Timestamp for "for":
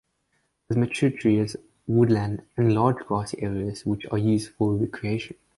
4.53-4.73